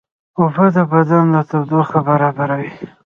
[0.39, 2.71] اوبه د بدن تودوخه برابروي